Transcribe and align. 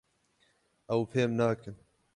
Ew 0.95 1.01
fêm 1.11 1.31
nakin. 1.39 1.75